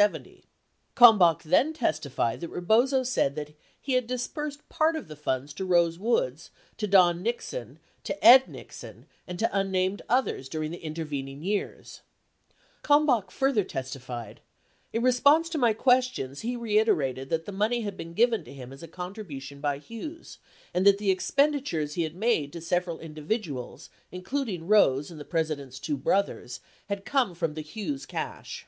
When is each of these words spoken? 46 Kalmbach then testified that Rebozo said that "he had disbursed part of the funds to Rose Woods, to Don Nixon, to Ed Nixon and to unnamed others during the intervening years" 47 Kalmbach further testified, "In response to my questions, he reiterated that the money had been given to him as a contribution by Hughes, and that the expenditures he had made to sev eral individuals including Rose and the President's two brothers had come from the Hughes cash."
46 0.00 0.46
Kalmbach 0.96 1.42
then 1.42 1.74
testified 1.74 2.40
that 2.40 2.48
Rebozo 2.48 3.02
said 3.02 3.34
that 3.34 3.52
"he 3.78 3.92
had 3.92 4.06
disbursed 4.06 4.66
part 4.70 4.96
of 4.96 5.08
the 5.08 5.14
funds 5.14 5.52
to 5.52 5.64
Rose 5.66 5.98
Woods, 5.98 6.50
to 6.78 6.86
Don 6.86 7.22
Nixon, 7.22 7.78
to 8.04 8.24
Ed 8.24 8.48
Nixon 8.48 9.04
and 9.28 9.38
to 9.38 9.50
unnamed 9.52 10.00
others 10.08 10.48
during 10.48 10.70
the 10.70 10.82
intervening 10.82 11.42
years" 11.42 12.00
47 12.82 12.82
Kalmbach 13.06 13.30
further 13.30 13.62
testified, 13.62 14.40
"In 14.90 15.02
response 15.02 15.50
to 15.50 15.58
my 15.58 15.74
questions, 15.74 16.40
he 16.40 16.56
reiterated 16.56 17.28
that 17.28 17.44
the 17.44 17.52
money 17.52 17.82
had 17.82 17.98
been 17.98 18.14
given 18.14 18.42
to 18.44 18.54
him 18.54 18.72
as 18.72 18.82
a 18.82 18.88
contribution 18.88 19.60
by 19.60 19.76
Hughes, 19.76 20.38
and 20.72 20.86
that 20.86 20.96
the 20.96 21.10
expenditures 21.10 21.92
he 21.92 22.04
had 22.04 22.16
made 22.16 22.54
to 22.54 22.62
sev 22.62 22.86
eral 22.86 23.02
individuals 23.02 23.90
including 24.10 24.66
Rose 24.66 25.10
and 25.10 25.20
the 25.20 25.26
President's 25.26 25.78
two 25.78 25.98
brothers 25.98 26.60
had 26.88 27.04
come 27.04 27.34
from 27.34 27.52
the 27.52 27.60
Hughes 27.60 28.06
cash." 28.06 28.66